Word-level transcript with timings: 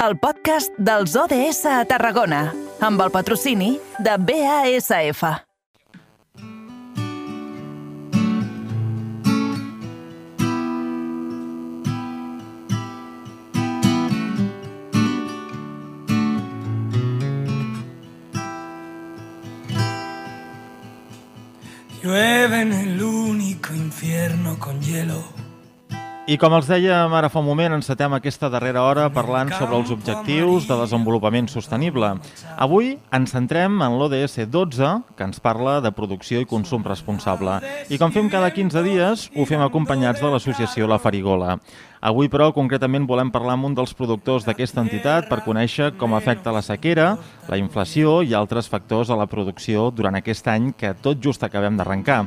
el 0.00 0.16
podcast 0.16 0.72
dels 0.80 1.12
ODS 1.12 1.66
a 1.68 1.82
Tarragona, 1.84 2.54
amb 2.80 3.02
el 3.04 3.10
patrocini 3.12 3.74
de 4.00 4.14
BASF. 4.16 5.24
Llueve 22.02 22.62
en 22.62 22.72
el 22.72 23.02
único 23.02 23.74
infierno 23.74 24.58
con 24.58 24.80
hielo. 24.80 25.39
I 26.30 26.36
com 26.38 26.52
els 26.54 26.68
dèiem 26.70 27.10
ara 27.18 27.26
fa 27.26 27.40
un 27.40 27.46
moment, 27.48 27.72
encetem 27.74 28.12
aquesta 28.14 28.46
darrera 28.52 28.84
hora 28.86 29.08
parlant 29.10 29.48
sobre 29.56 29.74
els 29.80 29.90
objectius 29.90 30.68
de 30.68 30.76
desenvolupament 30.78 31.48
sostenible. 31.50 32.12
Avui 32.54 32.92
ens 33.18 33.34
centrem 33.34 33.80
en 33.82 33.96
l'ODS 33.98 34.44
12, 34.46 34.92
que 35.18 35.26
ens 35.26 35.42
parla 35.42 35.80
de 35.82 35.90
producció 35.90 36.38
i 36.38 36.46
consum 36.46 36.86
responsable. 36.86 37.58
I 37.90 37.98
com 37.98 38.14
fem 38.14 38.30
cada 38.30 38.52
15 38.54 38.86
dies, 38.86 39.26
ho 39.34 39.48
fem 39.48 39.64
acompanyats 39.66 40.22
de 40.22 40.30
l'associació 40.30 40.86
La 40.86 41.00
Farigola. 41.02 41.56
Avui, 42.00 42.30
però, 42.32 42.46
concretament 42.56 43.04
volem 43.04 43.28
parlar 43.28 43.58
amb 43.58 43.66
un 43.68 43.74
dels 43.76 43.92
productors 43.92 44.46
d'aquesta 44.46 44.80
entitat 44.80 45.26
per 45.28 45.42
conèixer 45.44 45.90
com 46.00 46.14
afecta 46.16 46.52
la 46.54 46.62
sequera, 46.64 47.10
la 47.50 47.58
inflació 47.60 48.22
i 48.24 48.32
altres 48.32 48.70
factors 48.72 49.10
a 49.12 49.18
la 49.20 49.26
producció 49.28 49.90
durant 49.92 50.16
aquest 50.16 50.48
any 50.48 50.70
que 50.72 50.94
tot 51.04 51.20
just 51.20 51.44
acabem 51.44 51.76
d'arrencar. 51.76 52.22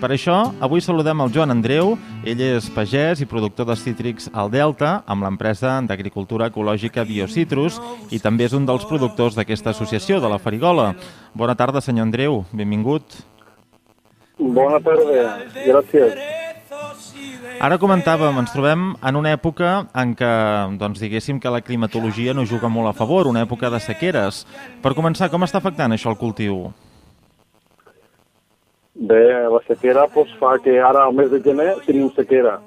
Per 0.00 0.10
això, 0.14 0.38
avui 0.64 0.80
saludem 0.80 1.20
el 1.20 1.34
Joan 1.34 1.52
Andreu. 1.52 1.98
Ell 2.24 2.40
és 2.40 2.70
pagès 2.72 3.20
i 3.20 3.28
productor 3.28 3.68
de 3.68 3.76
cítrics 3.76 4.30
al 4.32 4.48
Delta 4.48 5.02
amb 5.04 5.26
l'empresa 5.26 5.76
d'agricultura 5.84 6.48
ecològica 6.48 7.04
Biocitrus 7.04 7.76
i 8.08 8.22
també 8.24 8.48
és 8.48 8.56
un 8.56 8.64
dels 8.64 8.88
productors 8.88 9.36
d'aquesta 9.36 9.76
associació, 9.76 10.22
de 10.24 10.32
la 10.32 10.40
Farigola. 10.40 10.94
Bona 11.36 11.54
tarda, 11.54 11.84
senyor 11.84 12.08
Andreu. 12.08 12.46
Benvingut. 12.56 13.20
Bona 14.38 14.80
tarda. 14.80 15.44
Gràcies. 15.52 16.27
Ara 17.58 17.74
comentàvem, 17.74 18.36
ens 18.38 18.52
trobem 18.54 18.82
en 19.02 19.16
una 19.18 19.32
època 19.34 19.70
en 19.98 20.12
què, 20.14 20.28
doncs, 20.78 21.00
diguéssim 21.02 21.40
que 21.42 21.50
la 21.50 21.58
climatologia 21.66 22.30
no 22.30 22.44
juga 22.46 22.68
molt 22.70 22.92
a 22.92 22.92
favor, 22.94 23.26
una 23.26 23.42
època 23.42 23.66
de 23.74 23.80
sequeres. 23.82 24.44
Per 24.78 24.92
començar, 24.94 25.26
com 25.32 25.42
està 25.42 25.58
afectant 25.58 25.90
això 25.90 26.12
el 26.12 26.20
cultiu? 26.20 26.68
Bé, 28.94 29.24
la 29.50 29.58
sequera 29.66 30.06
pues, 30.14 30.30
fa 30.38 30.52
que 30.62 30.76
ara, 30.78 31.08
al 31.08 31.18
mes 31.18 31.32
de 31.34 31.42
gener, 31.42 31.72
tenim 31.88 32.06
sequera. 32.14 32.60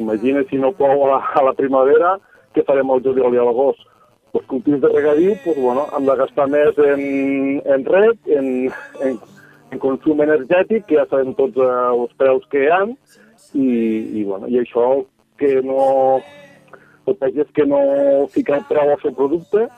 Imagina 0.00 0.46
si 0.48 0.56
no 0.56 0.72
plou 0.80 1.04
a 1.04 1.12
la, 1.12 1.20
a 1.28 1.44
la 1.50 1.54
primavera, 1.60 2.16
què 2.56 2.64
farem 2.64 2.88
al 2.88 3.04
juliol 3.04 3.36
i 3.36 3.44
a 3.44 3.46
l'agost? 3.50 3.84
Els 4.32 4.48
cultius 4.48 4.80
de 4.80 4.94
regadiu, 4.96 5.36
pues, 5.44 5.60
bueno, 5.60 5.90
hem 5.92 6.08
de 6.08 6.18
gastar 6.24 6.48
més 6.48 6.84
en, 6.88 7.06
en 7.68 7.88
reg, 7.92 8.16
en, 8.40 8.52
en, 9.04 9.22
en 9.76 9.84
consum 9.84 10.24
energètic, 10.24 10.88
que 10.88 11.02
ja 11.02 11.08
sabem 11.12 11.36
tots 11.36 11.60
eh, 11.60 11.72
els 11.92 12.16
preus 12.16 12.48
que 12.48 12.64
hi 12.64 12.72
ha, 12.72 12.84
i, 13.54 13.68
i, 14.20 14.24
bueno, 14.24 14.48
i 14.48 14.60
això 14.60 14.88
que 15.38 15.58
no 15.64 16.20
el 17.08 17.16
pagès 17.16 17.48
que 17.56 17.64
no 17.64 17.80
fica 18.34 18.60
preu 18.68 18.92
al 18.92 19.00
seu 19.02 19.14
producte 19.16 19.68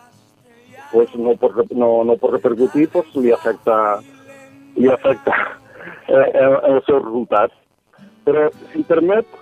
pues 0.92 1.14
no, 1.14 1.36
pot, 1.36 1.54
no, 1.70 2.04
no 2.04 2.16
pot 2.18 2.34
repercutir, 2.34 2.88
pues 2.90 3.10
li 3.16 3.32
afecta, 3.32 4.00
li 4.76 4.90
afecta 4.90 5.36
eh, 6.08 6.30
el, 6.34 6.56
el 6.72 6.80
seu 6.86 6.98
resultat. 7.04 7.54
Però, 8.26 8.48
si 8.72 8.80
em 8.80 8.86
permet, 8.88 9.38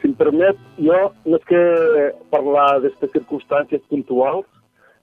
si 0.00 0.08
em 0.10 0.16
permet, 0.18 0.58
jo 0.80 0.96
no 1.26 1.36
és 1.38 1.46
que 1.48 1.60
parlar 2.32 2.80
d'aquestes 2.80 3.12
circumstàncies 3.18 3.84
puntuals, 3.92 4.48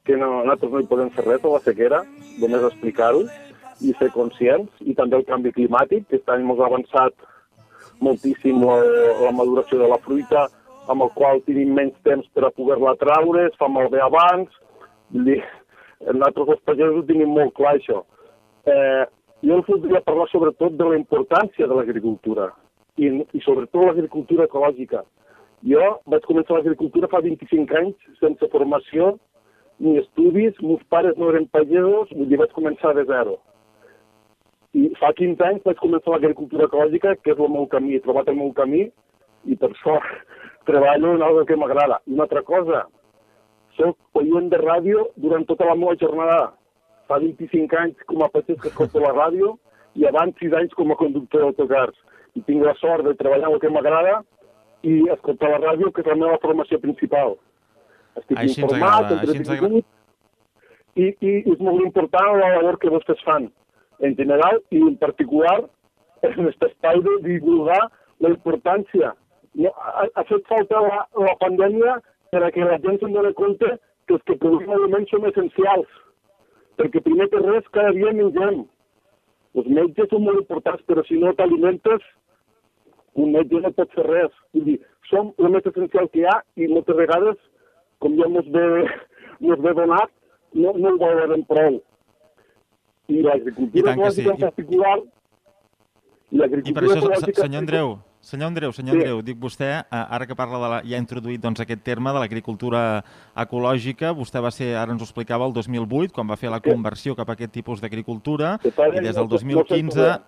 que 0.07 0.17
no, 0.17 0.41
nosaltres 0.41 0.73
no 0.73 0.81
hi 0.81 0.89
podem 0.89 1.13
fer 1.15 1.27
res 1.27 1.45
a 1.45 1.53
la 1.53 1.63
sequera, 1.65 2.03
només 2.41 2.67
explicar-ho 2.71 3.25
i 3.83 3.93
ser 3.99 4.09
conscients, 4.15 4.71
i 4.81 4.95
també 4.97 5.19
el 5.19 5.27
canvi 5.27 5.53
climàtic, 5.53 6.07
que 6.09 6.17
està 6.17 6.37
molt 6.41 6.63
avançat 6.65 7.13
moltíssim 8.03 8.61
la, 8.63 8.77
la 9.23 9.33
maduració 9.35 9.79
de 9.81 9.89
la 9.91 9.99
fruita, 10.03 10.47
amb 10.91 11.03
el 11.03 11.11
qual 11.17 11.41
tenim 11.47 11.73
menys 11.75 11.97
temps 12.07 12.27
per 12.35 12.45
a 12.47 12.53
poder-la 12.55 12.95
traure, 13.01 13.47
es 13.47 13.57
fa 13.59 13.69
malbé 13.71 14.01
abans. 14.03 14.51
Vull 15.11 15.27
dir, 15.31 15.41
nosaltres 16.05 16.55
els 16.55 16.63
pagesos 16.69 17.07
tenim 17.09 17.33
molt 17.35 17.53
clar 17.57 17.75
això. 17.77 18.03
Eh, 18.67 19.03
jo 19.45 19.59
els 19.59 19.69
voldria 19.69 20.01
parlar 20.05 20.27
sobretot 20.31 20.75
de 20.77 20.87
la 20.89 20.97
importància 20.97 21.67
de 21.67 21.75
l'agricultura 21.77 22.49
i, 22.97 23.11
i 23.37 23.43
sobretot 23.45 23.85
l'agricultura 23.85 24.47
ecològica. 24.47 25.03
Jo 25.67 25.97
vaig 26.09 26.25
començar 26.25 26.57
l'agricultura 26.57 27.09
fa 27.11 27.21
25 27.25 27.77
anys 27.79 28.19
sense 28.21 28.49
formació 28.53 29.15
ni 29.79 29.97
estudis, 30.01 30.57
meus 30.61 30.81
pares 30.89 31.17
no 31.17 31.29
eren 31.29 31.45
pagesos, 31.53 32.09
vull 32.13 32.29
dir, 32.29 32.39
vaig 32.41 32.53
començar 32.55 32.95
de 32.97 33.05
zero. 33.09 33.37
I 34.77 34.91
fa 34.99 35.09
15 35.17 35.41
anys 35.41 35.63
vaig 35.65 35.79
començar 35.81 36.13
l'agricultura 36.13 36.67
ecològica, 36.67 37.15
que 37.23 37.33
és 37.33 37.39
el 37.41 37.49
meu 37.53 37.65
camí, 37.71 37.95
he 37.95 38.03
trobat 38.03 38.27
el 38.29 38.37
meu 38.37 38.51
camí, 38.57 38.83
i 39.49 39.55
per 39.57 39.71
això 39.71 39.95
treballo 40.69 41.15
en 41.15 41.23
alguna 41.25 41.47
que 41.49 41.57
m'agrada. 41.57 41.97
I 42.05 42.13
una 42.13 42.27
altra 42.27 42.43
cosa, 42.45 42.83
soc 43.77 44.21
oient 44.21 44.51
de 44.53 44.59
ràdio 44.61 45.07
durant 45.23 45.47
tota 45.49 45.65
la 45.69 45.75
meva 45.79 45.95
jornada. 46.03 46.51
Fa 47.09 47.17
25 47.23 47.79
anys 47.81 48.05
com 48.11 48.21
a 48.21 48.29
pagès 48.29 48.59
que 48.61 48.69
escolto 48.69 49.01
la 49.01 49.15
ràdio 49.15 49.55
i 49.97 50.05
abans 50.05 50.37
6 50.43 50.53
anys 50.61 50.77
com 50.77 50.91
a 50.93 50.99
conductor 50.99 51.45
d'autocars. 51.45 51.97
I 52.37 52.43
tinc 52.45 52.65
la 52.65 52.75
sort 52.77 53.07
de 53.07 53.15
treballar 53.17 53.53
el 53.53 53.61
que 53.63 53.73
m'agrada 53.73 54.19
i 54.85 54.97
escoltar 55.13 55.55
la 55.55 55.61
ràdio, 55.63 55.89
que 55.91 56.03
és 56.03 56.09
la 56.11 56.19
meva 56.19 56.41
formació 56.43 56.77
principal. 56.83 57.39
Estic 58.19 58.37
Així 58.37 58.61
informat, 58.61 59.13
entretingut, 59.15 59.85
i, 60.97 61.07
i 61.13 61.31
és 61.53 61.61
molt 61.61 61.81
important 61.85 62.35
la 62.37 62.57
labor 62.59 62.77
que 62.81 62.93
vostès 62.93 63.23
fan 63.25 63.49
en 63.99 64.15
general 64.15 64.61
i 64.69 64.81
en 64.81 64.97
particular 64.97 65.57
en 66.21 66.33
aquest 66.33 66.63
espai 66.69 67.01
de 67.05 67.15
divulgar 67.25 67.81
la 68.23 68.31
importància. 68.33 69.13
No, 69.57 69.71
ha, 69.73 70.05
ha 70.13 70.23
fet 70.29 70.45
falta 70.49 70.81
la, 70.85 71.03
la 71.27 71.35
pandèmia 71.41 71.97
per 72.33 72.43
a 72.45 72.51
que 72.53 72.65
la 72.65 72.77
gent 72.83 72.99
se'n 73.01 73.15
doni 73.15 73.33
compte 73.37 73.69
que 74.07 74.17
els 74.17 74.25
que 74.27 74.37
produïm 74.41 74.73
aliments 74.73 75.13
són 75.13 75.25
essencials. 75.29 75.89
Perquè 76.77 77.01
primer 77.05 77.29
que 77.31 77.41
res, 77.41 77.65
cada 77.73 77.93
dia 77.95 78.13
mengem. 78.13 78.63
Els 79.57 79.69
metges 79.73 80.09
són 80.11 80.25
molt 80.27 80.43
importants, 80.43 80.83
però 80.89 81.03
si 81.07 81.17
no 81.17 81.33
t'alimentes, 81.33 82.05
un 83.17 83.33
metge 83.33 83.61
no 83.63 83.73
pot 83.73 83.93
fer 83.97 84.05
res. 84.05 84.33
Vull 84.53 84.67
dir, 84.69 84.77
som 85.09 85.33
el 85.41 85.53
més 85.55 85.65
essencial 85.65 86.09
que 86.13 86.21
hi 86.21 86.27
ha 86.29 86.37
i 86.61 86.69
moltes 86.69 86.99
vegades, 86.99 87.39
com 88.03 88.17
ja 88.19 88.29
mos 88.29 88.49
ve, 88.53 88.65
mos 89.45 89.61
ve 89.65 89.73
donat, 89.81 90.13
no, 90.53 90.73
no 90.77 90.93
ho 90.93 90.99
valorem 91.01 91.45
prou 91.49 91.81
i 93.07 93.21
l'agricultura 93.21 93.93
sí. 93.93 93.99
ecològica 93.99 94.31
en 94.33 94.39
particular 94.39 94.97
i 96.29 96.37
I 96.69 96.73
per 96.75 96.83
això, 96.83 97.07
senyor 97.39 97.61
Andreu, 97.61 97.93
senyor 98.19 98.47
Andreu, 98.49 98.71
senyor 98.75 98.95
Sí. 98.95 98.99
Andreu, 98.99 99.21
dic 99.23 99.37
vostè, 99.39 99.69
eh, 99.79 99.85
ara 99.89 100.25
que 100.27 100.35
parla 100.35 100.57
de 100.59 100.69
la, 100.73 100.81
ja 100.83 100.97
ha 100.97 100.99
introduït 100.99 101.39
doncs, 101.39 101.61
aquest 101.63 101.81
terme 101.83 102.11
de 102.11 102.19
l'agricultura 102.19 103.01
ecològica, 103.33 104.11
vostè 104.13 104.41
va 104.43 104.51
ser, 104.51 104.75
ara 104.75 104.91
ens 104.91 105.01
ho 105.01 105.05
explicava, 105.05 105.45
el 105.47 105.53
2008, 105.53 106.11
quan 106.13 106.27
va 106.27 106.35
fer 106.35 106.49
la 106.51 106.59
Sí. 106.59 106.69
conversió 106.69 107.15
cap 107.15 107.29
a 107.29 107.33
aquest 107.33 107.51
tipus 107.53 107.79
d'agricultura, 107.79 108.59
i 108.63 108.69
des 108.99 109.15
del 109.15 109.29
sé- 109.29 109.31
no 109.31 109.37
sé 109.39 109.45
2015... 109.45 109.93
trobar. 109.93 110.23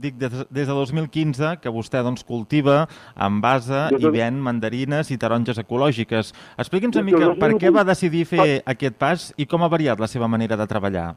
Dic, 0.00 0.14
des, 0.16 0.30
des 0.48 0.66
de 0.66 0.72
2015 0.72 1.58
que 1.60 1.68
vostè 1.68 2.00
doncs, 2.02 2.24
cultiva, 2.24 2.88
envasa 3.20 3.90
i 3.92 4.06
ven 4.08 4.40
mandarines 4.40 5.10
i 5.10 5.18
taronges 5.18 5.58
ecològiques. 5.58 6.32
Expliqui'ns 6.56 6.96
una 6.96 7.04
mica 7.04 7.34
per 7.34 7.50
què 7.58 7.68
2008 7.68 7.74
va 7.74 7.84
decidir 7.84 8.24
fer 8.24 8.62
aquest 8.64 8.96
pas 8.96 9.34
i 9.36 9.44
com 9.44 9.62
ha 9.62 9.68
variat 9.68 10.00
la 10.00 10.06
seva 10.06 10.26
manera 10.28 10.56
de 10.56 10.66
treballar. 10.66 11.16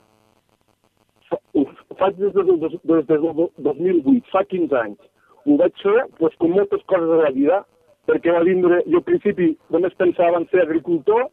Faig 2.04 2.18
des 2.20 2.34
dos- 2.34 2.82
des 2.84 3.06
del 3.08 3.22
do- 3.22 3.52
2008, 3.64 4.26
fa 4.32 4.44
15 4.44 4.76
anys. 4.76 5.00
Ho 5.46 5.56
vaig 5.56 5.72
fer, 5.82 6.02
doncs, 6.20 6.36
com 6.36 6.52
moltes 6.52 6.84
coses 6.84 7.08
de 7.08 7.20
la 7.24 7.30
vida, 7.32 7.66
perquè 8.08 8.34
va 8.34 8.44
vindre, 8.44 8.82
jo 8.92 8.98
al 9.00 9.04
principi 9.08 9.58
només 9.72 9.94
pensava 9.96 10.36
en 10.38 10.48
ser 10.50 10.64
agricultor, 10.64 11.30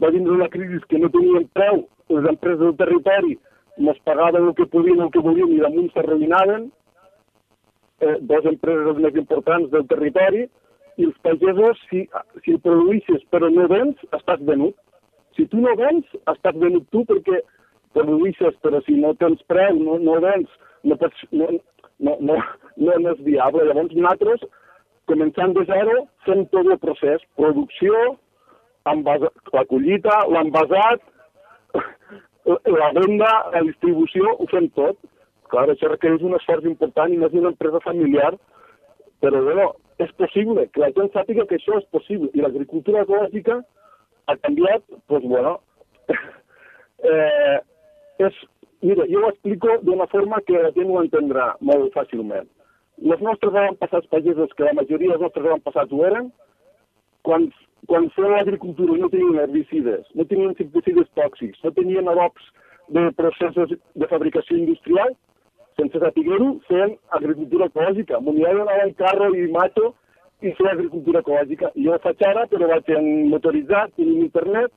va 0.00 0.10
vindre 0.10 0.32
una 0.32 0.48
crisi 0.48 0.78
que 0.88 0.98
no 0.98 1.10
tenien 1.10 1.48
preu, 1.52 1.88
les 2.08 2.28
empreses 2.30 2.60
del 2.60 2.76
territori 2.76 3.38
mos 3.78 3.98
pagaven 4.04 4.46
el 4.46 4.54
que 4.54 4.66
podien, 4.66 5.00
el 5.00 5.10
que 5.10 5.18
volien, 5.18 5.52
i 5.52 5.60
damunt 5.62 5.90
s'arruïnaven, 5.92 6.70
eh, 8.00 8.16
dues 8.20 8.44
empreses 8.44 8.96
més 9.02 9.14
importants 9.14 9.70
del 9.70 9.86
territori, 9.86 10.48
i 10.96 11.04
els 11.04 11.18
pagesos, 11.22 11.78
si, 11.90 12.08
si 12.44 12.56
produïssis 12.58 13.22
però 13.30 13.50
no 13.50 13.66
vens, 13.68 13.96
estàs 14.12 14.40
venut. 14.46 14.74
Si 15.36 15.46
tu 15.46 15.58
no 15.58 15.74
vens, 15.76 16.04
estàs 16.26 16.56
venut 16.58 16.86
tu 16.90 17.04
perquè 17.04 17.42
produïssis, 17.98 18.56
però 18.64 18.80
si 18.86 18.96
no 19.02 19.12
tens 19.18 19.42
preu, 19.50 19.82
no, 19.82 19.98
no 19.98 20.16
vens, 20.24 20.54
no, 20.86 20.96
pots, 21.00 21.26
no, 21.34 21.50
no, 21.98 22.16
no, 22.20 22.38
no, 22.78 22.94
no 22.94 23.12
és 23.12 23.20
viable. 23.26 23.66
Llavors 23.68 23.94
nosaltres, 23.98 24.46
començant 25.10 25.54
de 25.56 25.66
zero, 25.68 26.00
fem 26.26 26.46
tot 26.54 26.70
el 26.70 26.80
procés, 26.82 27.24
producció, 27.40 28.16
envasa, 28.88 29.30
la 29.54 29.64
collita, 29.68 30.22
l'envasat, 30.32 31.04
la 32.48 32.90
venda, 32.96 33.30
la 33.52 33.62
distribució, 33.66 34.34
ho 34.38 34.46
fem 34.52 34.70
tot. 34.76 35.00
Clar, 35.52 35.68
això 35.72 35.88
requereix 35.88 36.24
un 36.24 36.36
esforç 36.36 36.66
important 36.68 37.12
i 37.12 37.16
no 37.20 37.28
és 37.28 37.36
una 37.36 37.52
empresa 37.54 37.80
familiar, 37.84 38.34
però 39.24 39.40
bueno, 39.44 39.70
és 39.98 40.10
possible, 40.20 40.66
que 40.72 40.82
la 40.82 40.92
gent 40.96 41.08
sàpiga 41.14 41.46
que 41.48 41.56
això 41.58 41.78
és 41.80 41.88
possible. 41.94 42.28
I 42.36 42.44
l'agricultura 42.44 43.06
ecològica 43.06 43.58
ha 44.28 44.36
canviat, 44.44 44.84
doncs, 45.08 45.26
bueno, 45.32 45.54
eh, 47.08 47.56
és, 48.18 48.34
mira, 48.82 49.06
jo 49.10 49.22
ho 49.22 49.30
explico 49.32 49.78
d'una 49.82 50.06
forma 50.12 50.40
que 50.46 50.58
la 50.58 50.72
gent 50.76 50.90
ho 50.90 51.00
entendrà 51.02 51.52
molt 51.60 51.94
fàcilment. 51.94 52.48
Els 52.98 53.22
nostres 53.22 53.54
avantpassats 53.54 54.10
pagesos, 54.10 54.52
que 54.58 54.66
la 54.66 54.74
majoria 54.74 55.14
dels 55.14 55.26
nostres 55.26 55.46
avantpassats 55.46 55.94
ho 55.94 56.04
eren, 56.06 56.32
quan, 57.26 57.46
quan 57.86 58.08
feien 58.16 58.34
l'agricultura 58.34 58.96
no 58.98 59.10
tenien 59.12 59.38
herbicides, 59.44 60.08
no 60.18 60.26
tenien 60.26 60.54
insecticides 60.54 61.10
tòxics, 61.18 61.62
no 61.62 61.74
tenien 61.76 62.10
adobs 62.10 62.50
de 62.94 63.06
processos 63.18 63.74
de 63.76 64.10
fabricació 64.10 64.56
industrial, 64.56 65.14
sense 65.78 66.02
saber-ho, 66.02 66.50
feien 66.66 66.96
agricultura 67.20 67.68
ecològica. 67.70 68.18
M'ho 68.18 68.34
anava 68.50 68.82
en 68.82 68.94
carro 68.98 69.30
i 69.36 69.46
mato 69.54 69.92
i 70.42 70.52
feia 70.58 70.74
agricultura 70.74 71.22
ecològica. 71.22 71.70
I 71.74 71.86
jo 71.86 71.94
ho 71.94 72.02
faig 72.02 72.24
ara, 72.26 72.46
però 72.50 72.70
vaig 72.70 72.90
en 72.94 73.28
motoritzat, 73.30 73.94
tenim 73.96 74.24
internet, 74.26 74.74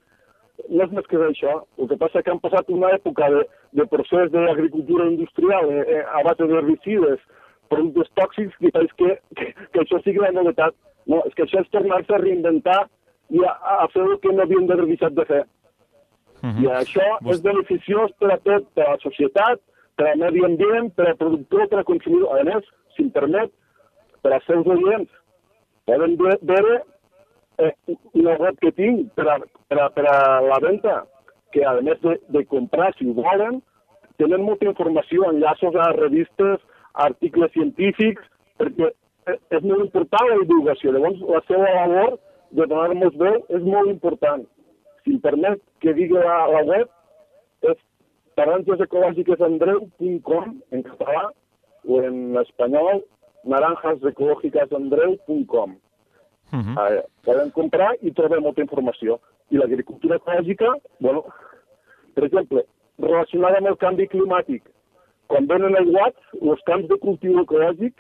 no 0.70 0.86
és 0.86 0.94
més 0.96 1.08
que 1.10 1.20
això. 1.26 1.58
El 1.78 1.90
que 1.90 1.98
passa 2.02 2.24
que 2.24 2.32
han 2.34 2.42
passat 2.44 2.70
una 2.74 2.92
època 2.96 3.30
de, 3.34 3.44
de 3.80 3.86
procés 3.92 4.32
d'agricultura 4.34 5.08
industrial 5.10 5.70
eh, 5.72 5.84
eh, 5.98 6.04
a 6.04 6.24
base 6.28 6.48
d'herbicides, 6.48 7.22
productes 7.72 8.12
tòxics 8.20 8.58
que 8.60 8.72
faig 8.76 8.94
que, 9.00 9.16
que, 9.38 9.52
que 9.74 9.84
això 9.84 10.02
sigui 10.04 10.24
la 10.24 10.34
novetat. 10.36 10.76
No, 11.10 11.22
és 11.26 11.34
que 11.38 11.48
això 11.48 11.64
és 11.64 11.72
tornar-se 11.74 12.14
a 12.14 12.22
reinventar 12.22 12.84
i 13.32 13.42
a, 13.48 13.56
a 13.84 13.88
fer 13.94 14.04
el 14.06 14.20
que 14.22 14.34
no 14.36 14.44
havíem 14.46 14.68
d'haver 14.70 14.90
deixat 14.92 15.16
de 15.18 15.26
fer. 15.30 15.44
Uh 16.42 16.50
-huh. 16.50 16.64
I 16.64 16.68
això 16.82 17.08
Vos... 17.22 17.36
és 17.36 17.44
beneficiós 17.44 18.12
per 18.20 18.32
a 18.34 18.38
tot, 18.38 18.68
per 18.76 18.86
a 18.86 18.92
la 18.92 19.00
societat, 19.06 19.62
per 19.96 20.08
al 20.10 20.20
medi 20.20 20.46
ambient, 20.46 20.94
per 20.96 21.08
al 21.08 21.18
productor, 21.18 21.68
per 21.70 21.80
al 21.80 21.90
consumidor. 21.90 22.40
A 22.40 22.44
més, 22.44 22.64
si 22.96 23.10
permet, 23.10 23.52
per 24.22 24.34
als 24.34 24.46
seus 24.46 24.68
oients, 24.68 25.10
poden 25.86 26.18
veure 26.18 26.82
eh, 27.58 27.74
una 28.14 28.38
web 28.38 28.58
que 28.60 28.72
tinc 28.72 29.14
per 29.16 29.28
a, 29.30 29.38
per 29.72 29.80
a, 29.80 29.88
per 29.96 30.04
a 30.12 30.44
la 30.44 30.60
venda, 30.60 31.08
que 31.56 31.64
a 31.64 31.80
més 31.80 31.96
de, 32.04 32.20
de 32.36 32.44
comprar, 32.52 32.92
si 32.98 33.06
ho 33.08 33.14
volen, 33.16 33.62
tenen 34.20 34.44
molta 34.44 34.68
informació, 34.68 35.24
enllaços 35.30 35.72
a 35.80 35.96
revistes, 35.96 36.60
articles 37.08 37.54
científics, 37.56 38.20
perquè 38.60 38.92
és 39.32 39.64
molt 39.64 39.80
important 39.86 40.28
la 40.28 40.42
divulgació. 40.42 40.92
Llavors, 40.92 41.22
la 41.24 41.40
seva 41.48 41.70
labor 41.78 42.20
de 42.52 42.66
donar-nos 42.66 43.16
veu 43.22 43.38
és 43.48 43.64
molt 43.64 43.88
important. 43.94 44.44
Si 45.06 45.12
em 45.16 45.20
permet 45.24 45.62
que 45.80 45.94
digui 45.96 46.20
la, 46.20 46.52
la 46.52 46.68
web, 46.68 46.92
és 47.72 47.80
taranjasecològiquesandreu.com 48.40 50.46
en 50.76 50.80
català 50.92 51.24
o 51.88 52.04
en 52.04 52.36
espanyol 52.44 53.08
naranjasecològiquesandreu.com. 53.48 55.72
Uh 56.52 56.60
-huh. 56.60 56.76
eh, 56.84 57.08
comprar 57.56 57.96
i 58.02 58.12
trobar 58.12 58.42
molta 58.42 58.62
informació. 58.62 59.22
I 59.52 59.60
l'agricultura 59.60 60.18
ecològica, 60.20 60.70
bueno, 61.04 61.26
per 62.16 62.26
exemple, 62.28 62.64
relacionada 63.02 63.60
amb 63.60 63.72
el 63.72 63.78
canvi 63.82 64.08
climàtic, 64.12 64.64
quan 65.32 65.48
venen 65.48 65.78
aiguats, 65.80 66.20
els 66.42 66.64
camps 66.68 66.88
de 66.92 66.98
cultiu 67.04 67.40
ecològic, 67.44 67.94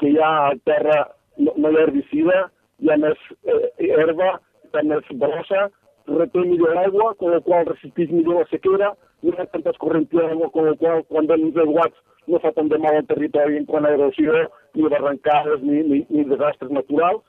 que 0.00 0.10
hi 0.12 0.18
ha 0.22 0.52
terra, 0.68 0.98
no, 1.38 1.54
no 1.56 1.70
hi 1.70 1.78
ha 1.78 1.86
herbicida, 1.86 2.42
hi 2.82 2.92
ha 2.92 2.98
més 3.02 3.22
eh, 3.46 3.60
herba, 4.02 4.36
hi 4.66 4.80
ha 4.80 4.84
més 4.90 5.12
brossa, 5.22 5.68
reté 6.10 6.44
millor 6.44 6.74
l'aigua, 6.76 7.12
amb 7.14 7.30
la 7.32 7.40
qual 7.46 7.66
resisteix 7.70 8.12
millor 8.14 8.42
la 8.42 8.50
sequera, 8.50 8.92
no 9.22 9.32
hi 9.32 9.40
ha 9.40 9.48
tantes 9.54 9.78
corrents 9.82 10.12
d'aigua, 10.12 10.50
amb 10.50 10.68
la 10.70 10.76
qual 10.82 11.06
quan 11.10 11.30
venen 11.30 11.50
els 11.52 11.64
aiguats 11.64 12.04
no 12.26 12.40
fa 12.42 12.52
tant 12.56 12.68
de 12.70 12.78
mal 12.82 12.98
al 12.98 13.06
territori 13.06 13.58
en 13.60 13.66
quant 13.70 13.86
a 13.86 13.92
erosió, 13.94 14.34
ni 14.74 14.88
barrancades, 14.90 15.62
ni, 15.62 15.82
ni, 15.90 16.02
ni 16.10 16.24
desastres 16.30 16.72
naturals. 16.74 17.22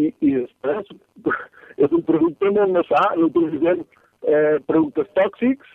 I, 0.00 0.10
i 0.20 0.30
després 0.34 0.90
és 1.84 1.90
un 1.90 2.02
producte 2.06 2.50
molt 2.50 2.74
més 2.74 2.88
sa, 2.90 3.06
no 3.18 3.30
utilitzem 3.30 3.84
eh, 4.26 4.58
productes 4.66 5.10
tòxics, 5.18 5.66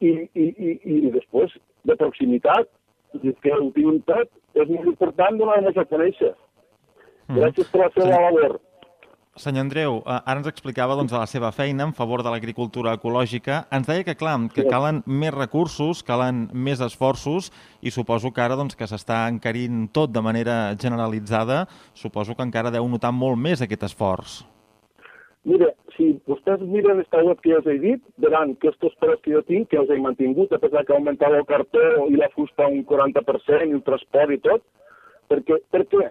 i, 0.00 0.10
i, 0.34 0.44
i, 0.44 0.72
i 1.06 1.10
després 1.14 1.52
de 1.88 1.96
proximitat, 1.96 2.68
que 3.42 3.52
tot, 4.08 4.28
és 4.56 4.68
molt 4.68 4.90
important 4.90 5.38
donar-nos 5.40 5.78
a 5.80 5.86
conèixer. 5.88 6.32
Mm. 7.28 7.38
Gràcies 7.40 7.70
per 7.72 7.84
la 7.84 7.90
seva 7.94 8.08
sí. 8.10 8.24
labor. 8.26 8.58
Senyor 9.36 9.66
Andreu, 9.66 9.98
eh, 10.00 10.16
ara 10.24 10.40
ens 10.40 10.48
explicava 10.48 10.94
doncs, 10.96 11.12
la 11.12 11.26
seva 11.28 11.50
feina 11.52 11.84
en 11.84 11.92
favor 11.92 12.22
de 12.24 12.30
l'agricultura 12.32 12.94
ecològica. 12.96 13.66
Ens 13.70 13.86
deia 13.86 14.04
que, 14.04 14.14
clar, 14.16 14.38
que 14.54 14.64
calen 14.64 15.02
més 15.04 15.34
recursos, 15.34 16.00
calen 16.02 16.46
més 16.54 16.80
esforços 16.80 17.50
i 17.82 17.92
suposo 17.92 18.32
que 18.32 18.40
ara 18.40 18.56
doncs, 18.56 18.74
que 18.74 18.88
s'està 18.88 19.26
encarint 19.28 19.90
tot 19.92 20.14
de 20.14 20.24
manera 20.24 20.72
generalitzada, 20.80 21.66
suposo 21.92 22.34
que 22.34 22.48
encara 22.48 22.72
deu 22.72 22.88
notar 22.88 23.12
molt 23.12 23.36
més 23.36 23.60
aquest 23.60 23.84
esforç. 23.90 24.40
Mire, 25.44 25.74
si 25.98 26.14
vostès 26.26 26.64
miren 26.64 27.04
esta 27.04 27.20
web 27.22 27.38
que 27.44 27.52
ja 27.52 27.60
us 27.60 27.68
he 27.68 27.78
dit, 27.78 28.02
veran 28.16 28.56
que 28.56 28.72
estos 28.72 28.96
preus 29.04 29.20
que 29.20 29.36
jo 29.36 29.44
tinc, 29.44 29.68
que 29.68 29.76
els 29.76 29.92
he 29.92 30.00
mantingut, 30.00 30.52
a 30.52 30.62
pesar 30.64 30.86
que 30.86 30.96
ha 30.96 30.96
augmentat 30.96 31.36
el 31.36 31.44
cartó 31.44 32.06
i 32.08 32.16
la 32.16 32.32
fusta 32.32 32.72
un 32.72 32.86
40%, 32.88 33.68
i 33.68 33.76
el 33.76 33.84
transport 33.84 34.32
i 34.32 34.40
tot, 34.48 34.64
perquè, 35.28 35.60
per 35.70 35.84
què? 35.92 36.06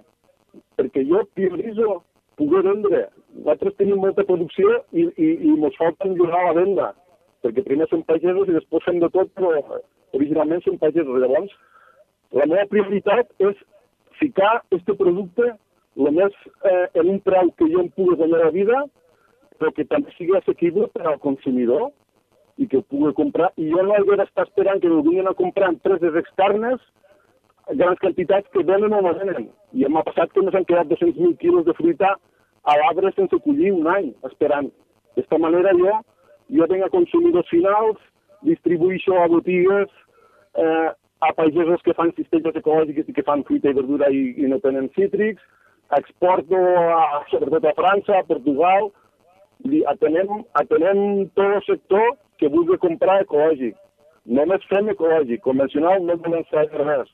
Perquè 0.77 1.09
jo 1.09 1.25
prioritzo 1.33 2.03
poder 2.39 2.63
vendre. 2.67 3.05
Nosaltres 3.35 3.77
tenim 3.79 4.01
molta 4.03 4.25
producció 4.27 4.79
i, 4.91 5.07
i, 5.15 5.29
i 5.49 5.53
ens 5.55 5.77
falta 5.79 6.09
millorar 6.09 6.43
la 6.47 6.57
venda, 6.59 6.89
perquè 7.43 7.65
primer 7.65 7.87
som 7.91 8.03
pagesos 8.07 8.49
i 8.49 8.57
després 8.57 8.87
fem 8.87 8.99
de 9.03 9.11
tot, 9.13 9.31
però 9.37 9.53
originalment 10.15 10.63
som 10.63 10.79
pagesos. 10.81 11.19
Llavors, 11.21 11.53
la 12.35 12.47
meva 12.51 12.67
prioritat 12.71 13.31
és 13.43 13.57
ficar 14.19 14.57
aquest 14.59 14.91
producte 14.99 15.53
el 15.95 16.11
més 16.11 16.33
eh, 16.67 16.87
en 16.99 17.09
un 17.13 17.19
preu 17.23 17.51
que 17.59 17.67
jo 17.71 17.83
em 17.83 17.91
pugui 17.95 18.17
guanyar 18.19 18.45
la 18.45 18.55
vida 18.55 18.83
però 19.59 19.71
que 19.75 19.85
també 19.87 20.11
sigui 20.15 20.35
assequible 20.37 20.87
per 20.93 21.05
al 21.07 21.21
consumidor 21.23 21.89
i 22.59 22.67
que 22.71 22.79
ho 22.79 22.85
pugui 22.91 23.13
comprar. 23.15 23.51
I 23.59 23.69
jo 23.71 23.83
no 23.83 23.95
he 23.95 24.17
d'estar 24.19 24.45
esperant 24.47 24.81
que 24.81 24.91
ho 24.91 25.01
vinguin 25.03 25.29
a 25.29 25.35
comprar 25.37 25.71
empreses 25.73 26.15
externes 26.21 26.79
grans 27.73 27.99
quantitats 27.99 28.49
que 28.53 28.63
venen 28.63 28.93
o 28.93 29.01
no 29.01 29.13
venen. 29.17 29.49
I 29.73 29.87
m'ha 29.89 30.03
passat 30.05 30.33
que 30.33 30.41
ens 30.43 30.55
han 30.55 30.67
quedat 30.69 30.89
200.000 30.91 31.37
quilos 31.41 31.65
de 31.65 31.73
fruita 31.73 32.15
a 32.65 32.75
l'arbre 32.79 33.11
sense 33.15 33.39
collir 33.45 33.71
un 33.73 33.87
any, 33.87 34.11
esperant. 34.29 34.71
D'esta 35.15 35.39
manera 35.41 35.73
jo, 35.77 35.93
jo 36.57 36.67
vinc 36.71 36.85
a 36.85 36.93
consumidors 36.93 37.49
finals, 37.49 37.97
distribuïixo 38.45 39.17
a 39.21 39.27
botigues, 39.31 39.89
eh, 40.57 40.89
a 41.21 41.33
pagesos 41.33 41.81
que 41.81 41.95
fan 41.97 42.11
cistelles 42.17 42.57
ecològiques 42.59 43.09
i 43.09 43.15
que 43.15 43.25
fan 43.25 43.43
fruita 43.47 43.71
i 43.71 43.77
verdura 43.77 44.11
i, 44.13 44.35
i 44.37 44.49
no 44.51 44.59
tenen 44.61 44.91
cítrics, 44.97 45.41
exporto 45.97 46.59
a, 46.93 47.23
sobretot 47.31 47.65
a 47.65 47.75
França, 47.77 48.19
a 48.19 48.27
Portugal, 48.27 48.91
atenem, 49.93 50.43
atenem 50.61 51.27
tot 51.37 51.57
el 51.57 51.63
sector 51.65 52.15
que 52.37 52.51
vulgui 52.51 52.77
comprar 52.81 53.21
ecològic. 53.23 53.77
Només 54.25 54.65
fem 54.69 54.89
ecològic, 54.89 55.41
convencional 55.45 56.01
no 56.03 56.17
volem 56.17 56.43
fer 56.49 56.65
res. 56.81 57.09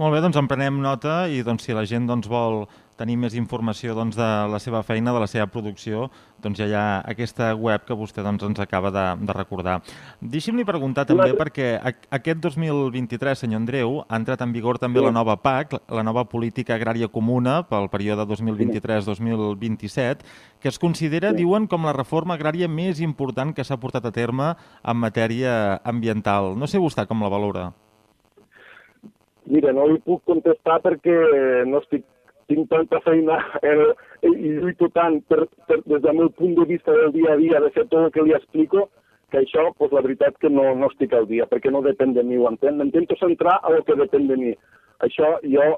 Molt 0.00 0.14
bé, 0.14 0.22
doncs 0.24 0.38
en 0.40 0.46
prenem 0.48 0.78
nota 0.80 1.26
i 1.28 1.42
doncs, 1.44 1.66
si 1.66 1.74
la 1.76 1.84
gent 1.84 2.06
doncs, 2.08 2.24
vol 2.30 2.62
tenir 2.96 3.18
més 3.20 3.34
informació 3.36 3.92
doncs, 3.96 4.16
de 4.16 4.28
la 4.48 4.60
seva 4.62 4.80
feina, 4.86 5.12
de 5.12 5.20
la 5.20 5.28
seva 5.28 5.44
producció, 5.52 6.06
doncs 6.42 6.60
ja 6.62 6.68
hi 6.68 6.74
ha 6.76 6.84
aquesta 7.12 7.50
web 7.58 7.84
que 7.84 7.96
vostè 7.98 8.24
doncs, 8.24 8.44
ens 8.46 8.62
acaba 8.62 8.92
de, 8.94 9.04
de 9.20 9.36
recordar. 9.36 9.80
Deixi'm-li 10.20 10.64
preguntar 10.68 11.04
també, 11.08 11.28
sí. 11.34 11.36
perquè 11.36 11.68
aquest 12.14 12.40
2023, 12.46 13.44
senyor 13.44 13.60
Andreu, 13.60 14.00
ha 14.08 14.20
entrat 14.20 14.46
en 14.46 14.56
vigor 14.56 14.80
també 14.80 15.04
la 15.04 15.12
nova 15.12 15.36
PAC, 15.44 15.76
la 15.92 16.06
nova 16.06 16.24
Política 16.24 16.78
Agrària 16.78 17.10
Comuna 17.12 17.60
pel 17.68 17.90
període 17.92 18.24
2023-2027, 18.32 20.24
que 20.62 20.72
es 20.72 20.80
considera, 20.80 21.34
sí. 21.34 21.42
diuen, 21.44 21.68
com 21.68 21.84
la 21.84 21.96
reforma 21.96 22.40
agrària 22.40 22.68
més 22.68 23.04
important 23.04 23.52
que 23.52 23.64
s'ha 23.68 23.80
portat 23.82 24.08
a 24.08 24.14
terme 24.14 24.54
en 24.56 25.00
matèria 25.04 25.82
ambiental. 25.84 26.54
No 26.56 26.70
sé 26.70 26.80
vostè 26.80 27.04
com 27.10 27.20
la 27.20 27.32
valora. 27.32 27.72
Mira, 29.50 29.72
no 29.74 29.88
li 29.90 29.98
puc 30.06 30.22
contestar 30.28 30.78
perquè 30.84 31.14
no 31.66 31.80
estic 31.82 32.04
tinc 32.50 32.68
tanta 32.70 33.00
feina 33.06 33.38
eh, 33.68 33.92
i 34.28 34.56
lluito 34.60 34.88
tant 34.94 35.20
per, 35.30 35.46
per, 35.68 35.80
des 35.86 36.02
del 36.04 36.18
meu 36.18 36.30
punt 36.38 36.54
de 36.58 36.66
vista 36.68 36.94
del 36.94 37.14
dia 37.16 37.32
a 37.34 37.38
dia 37.40 37.62
de 37.64 37.70
fer 37.74 37.86
tot 37.88 38.06
el 38.06 38.12
que 38.14 38.26
li 38.26 38.36
explico, 38.36 38.88
que 39.32 39.40
això, 39.40 39.70
pues, 39.78 39.92
la 39.96 40.02
veritat 40.04 40.36
que 40.42 40.50
no, 40.52 40.74
no 40.76 40.90
estic 40.92 41.14
al 41.16 41.26
dia, 41.30 41.46
perquè 41.48 41.72
no 41.72 41.80
depèn 41.84 42.12
de 42.14 42.22
mi, 42.26 42.36
ho 42.36 42.50
entén? 42.50 42.76
M'intento 42.78 43.16
centrar 43.16 43.58
a 43.62 43.72
el 43.72 43.84
que 43.88 43.96
depèn 43.96 44.28
de 44.28 44.36
mi. 44.36 44.52
Això 45.06 45.38
jo 45.42 45.68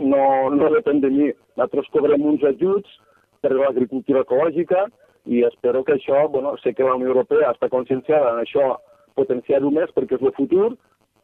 no, 0.00 0.22
no 0.56 0.70
depèn 0.72 1.02
de 1.04 1.10
mi. 1.12 1.28
Nosaltres 1.58 1.90
cobrem 1.92 2.24
uns 2.24 2.44
ajuts 2.54 2.96
per 3.44 3.52
l'agricultura 3.52 4.24
ecològica 4.24 4.86
i 5.30 5.44
espero 5.46 5.84
que 5.84 5.98
això, 5.98 6.24
bueno, 6.32 6.56
sé 6.62 6.72
que 6.74 6.86
la 6.86 6.96
Unió 6.96 7.12
Europea 7.12 7.52
està 7.52 7.68
conscienciada 7.70 8.32
en 8.32 8.40
això, 8.42 8.72
potenciar-ho 9.18 9.70
més 9.70 9.92
perquè 9.94 10.16
és 10.16 10.24
el 10.24 10.34
futur, 10.38 10.72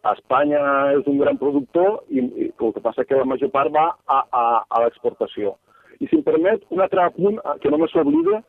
Espanya 0.07 0.61
és 0.95 1.07
un 1.11 1.19
gran 1.19 1.39
productor 1.41 2.05
i, 2.09 2.23
i 2.23 2.51
el 2.51 2.75
que 2.75 2.83
passa 2.85 3.05
que 3.05 3.19
la 3.19 3.27
major 3.27 3.51
part 3.55 3.73
va 3.75 3.89
a, 4.07 4.21
a, 4.23 4.45
a 4.63 4.83
l'exportació. 4.85 5.57
I 5.99 6.07
si 6.07 6.21
em 6.21 6.23
permet, 6.23 6.63
un 6.71 6.83
altre 6.85 7.09
punt 7.17 7.41
eh, 7.41 7.57
que 7.63 7.73
no 7.73 7.81
me 7.83 7.89
s'oblida, 7.91 8.43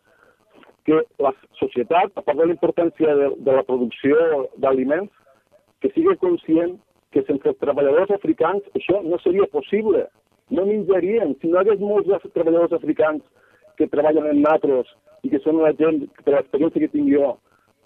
que 0.86 1.02
la 1.22 1.34
societat, 1.60 2.14
a 2.16 2.22
part 2.22 2.38
de 2.38 2.46
la 2.46 2.56
importància 2.56 3.16
de, 3.18 3.32
de 3.46 3.58
la 3.58 3.66
producció 3.66 4.46
d'aliments, 4.62 5.12
que 5.82 5.92
sigui 5.96 6.16
conscient 6.22 6.78
que 7.14 7.24
sense 7.26 7.50
els 7.50 7.60
treballadors 7.62 8.14
africans 8.14 8.66
això 8.78 9.02
no 9.04 9.18
seria 9.24 9.50
possible. 9.50 10.06
No 10.54 10.66
menjarien. 10.66 11.36
Si 11.42 11.50
no 11.50 11.58
hi 11.58 11.62
hagués 11.64 11.82
molts 11.82 12.30
treballadors 12.34 12.74
africans 12.78 13.26
que 13.78 13.90
treballen 13.90 14.28
en 14.30 14.42
natros 14.46 14.90
i 15.26 15.32
que 15.34 15.42
són 15.44 15.62
una 15.62 15.74
gent, 15.78 16.04
per 16.24 16.36
l'experiència 16.36 16.84
que 16.86 16.92
tinc 16.94 17.10
jo, 17.14 17.36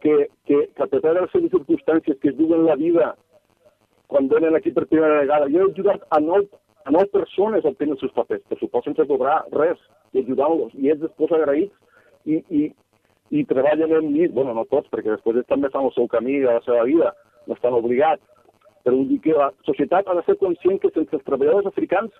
que, 0.03 0.27
que, 0.47 0.59
que 0.75 0.83
a 0.83 0.89
pesar 0.91 1.13
de 1.15 1.23
les 1.23 1.31
seves 1.31 1.53
circumstàncies 1.55 2.19
que 2.19 2.33
es 2.33 2.39
duen 2.39 2.65
la 2.67 2.75
vida 2.79 3.13
quan 4.07 4.29
venen 4.31 4.55
aquí 4.55 4.71
per 4.71 4.85
primera 4.89 5.21
vegada, 5.21 5.49
jo 5.51 5.63
he 5.63 5.71
ajudat 5.71 6.05
a 6.09 6.19
nou, 6.19 6.45
a 6.85 6.93
nou 6.93 7.05
persones 7.13 7.65
a 7.65 7.71
obtenir 7.71 7.95
els 7.95 8.03
seus 8.03 8.15
papers, 8.15 8.43
per 8.49 8.59
suposo 8.59 8.89
sense 8.89 9.07
cobrar 9.09 9.43
res, 9.55 9.79
i 10.13 10.21
ajudant-los, 10.21 10.75
i 10.77 10.91
ells 10.93 11.01
després 11.01 11.33
agraïts 11.33 11.73
i, 12.25 12.39
i, 12.49 12.63
i 13.33 13.45
treballen 13.49 13.95
amb 13.97 14.11
mi, 14.11 14.27
bueno, 14.27 14.53
no 14.53 14.67
tots, 14.69 14.91
perquè 14.93 15.15
després 15.15 15.39
ells 15.39 15.49
també 15.49 15.71
fan 15.73 15.89
el 15.89 15.95
seu 15.95 16.07
camí 16.11 16.39
de 16.43 16.51
la 16.51 16.61
seva 16.67 16.85
vida, 16.89 17.13
no 17.47 17.57
estan 17.57 17.75
obligats, 17.79 18.23
però 18.83 18.99
vull 18.99 19.09
dir 19.09 19.19
que 19.23 19.35
la 19.37 19.49
societat 19.67 20.07
ha 20.07 20.17
de 20.19 20.25
ser 20.27 20.37
conscient 20.41 20.81
que 20.83 20.91
sense 20.93 21.15
els 21.15 21.25
treballadors 21.27 21.69
africans 21.71 22.11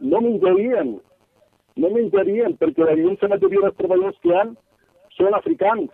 no 0.00 0.20
menjarien, 0.22 0.96
no 1.82 1.90
menjarien, 1.90 2.54
perquè 2.60 2.86
la 2.86 2.94
immensa 2.98 3.30
majoria 3.30 3.66
dels 3.66 3.78
treballadors 3.80 4.20
que 4.22 4.30
hi 4.30 4.38
ha 4.38 4.46
són 5.16 5.36
africans. 5.36 5.90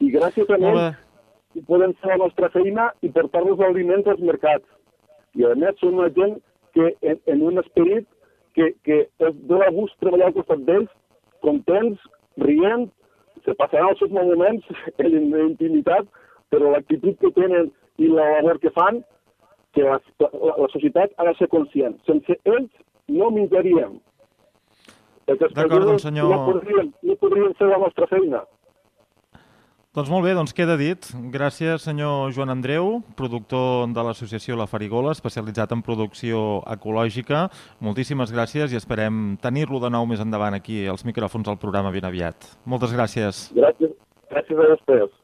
I 0.00 0.12
gràcies 0.12 0.50
a 0.50 0.58
ells. 0.60 1.02
Podem 1.68 1.94
fer 2.02 2.12
la 2.12 2.20
nostra 2.24 2.50
feina 2.54 2.90
i 3.02 3.10
portar-los 3.14 3.60
aliments 3.64 4.08
als 4.10 4.20
mercats. 4.20 4.66
I 5.36 5.44
a 5.44 5.54
més 5.58 5.78
són 5.80 5.98
una 6.00 6.10
gent 6.16 6.38
que 6.76 6.92
en, 7.02 7.18
en 7.32 7.42
un 7.42 7.58
esperit 7.62 8.06
que, 8.56 8.70
que 8.84 9.02
es 9.28 9.34
dona 9.48 9.70
gust 9.72 9.96
treballar 10.00 10.30
al 10.30 10.36
costat 10.36 10.62
d'ells, 10.68 10.88
contents, 11.44 12.00
rient, 12.40 12.88
se 13.44 13.54
passaran 13.54 13.92
els 13.92 14.00
seus 14.00 14.12
moments 14.12 14.64
en 15.04 15.18
intimitat, 15.46 16.08
però 16.52 16.72
l'actitud 16.72 17.18
que 17.20 17.32
tenen 17.36 17.70
i 17.98 18.08
la 18.12 18.26
labor 18.38 18.58
que 18.60 18.72
fan, 18.76 19.02
que 19.76 19.84
la, 19.84 20.00
la, 20.24 20.56
la 20.62 20.68
societat 20.72 21.12
ha 21.16 21.28
de 21.28 21.34
ser 21.38 21.48
conscient. 21.52 21.96
Sense 22.08 22.36
ells 22.48 22.70
no 23.12 23.30
menjaríem. 23.32 23.98
D'acord, 25.26 25.82
doncs, 25.84 26.04
senyor- 26.06 26.30
no 26.30 26.38
podrien, 26.46 26.92
no 27.02 27.16
podrien 27.20 27.54
fer 27.58 27.68
la 27.68 27.80
nostra 27.82 28.06
feina. 28.06 28.44
Doncs 29.96 30.10
molt 30.12 30.26
bé, 30.26 30.34
doncs 30.36 30.52
queda 30.52 30.74
dit. 30.76 31.06
Gràcies, 31.32 31.86
senyor 31.86 32.28
Joan 32.36 32.52
Andreu, 32.52 32.98
productor 33.16 33.86
de 33.96 34.02
l'associació 34.04 34.58
La 34.60 34.66
Farigola, 34.68 35.14
especialitzat 35.16 35.72
en 35.72 35.80
producció 35.80 36.42
ecològica. 36.74 37.46
Moltíssimes 37.80 38.28
gràcies 38.28 38.74
i 38.74 38.76
esperem 38.76 39.38
tenir-lo 39.40 39.80
de 39.80 39.88
nou 39.94 40.04
més 40.04 40.20
endavant 40.20 40.52
aquí 40.52 40.82
als 40.84 41.06
micròfons 41.08 41.48
del 41.48 41.56
programa 41.62 41.94
ben 41.96 42.04
aviat. 42.04 42.36
Moltes 42.68 42.92
gràcies. 42.92 43.46
Gràcies, 43.56 43.96
gràcies 44.28 44.60
a 44.60 44.68
vostès. 44.74 45.16